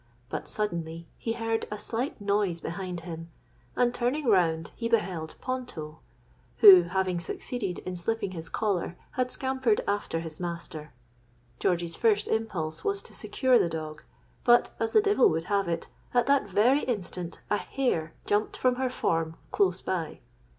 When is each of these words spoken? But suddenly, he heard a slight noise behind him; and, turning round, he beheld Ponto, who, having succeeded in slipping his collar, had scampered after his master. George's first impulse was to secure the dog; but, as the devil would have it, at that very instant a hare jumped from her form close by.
But 0.29 0.47
suddenly, 0.49 1.07
he 1.19 1.33
heard 1.33 1.67
a 1.69 1.77
slight 1.77 2.19
noise 2.19 2.59
behind 2.59 3.01
him; 3.01 3.29
and, 3.75 3.93
turning 3.93 4.25
round, 4.25 4.71
he 4.75 4.89
beheld 4.89 5.35
Ponto, 5.41 5.99
who, 6.57 6.81
having 6.81 7.19
succeeded 7.19 7.77
in 7.85 7.95
slipping 7.95 8.31
his 8.31 8.49
collar, 8.49 8.97
had 9.11 9.29
scampered 9.29 9.81
after 9.87 10.19
his 10.21 10.39
master. 10.39 10.91
George's 11.59 11.95
first 11.95 12.27
impulse 12.27 12.83
was 12.83 13.03
to 13.03 13.13
secure 13.13 13.59
the 13.59 13.69
dog; 13.69 14.01
but, 14.43 14.71
as 14.79 14.93
the 14.93 15.01
devil 15.01 15.29
would 15.29 15.43
have 15.53 15.67
it, 15.67 15.87
at 16.15 16.25
that 16.25 16.49
very 16.49 16.81
instant 16.85 17.41
a 17.51 17.57
hare 17.57 18.15
jumped 18.25 18.57
from 18.57 18.77
her 18.77 18.89
form 18.89 19.37
close 19.51 19.83
by. 19.83 20.19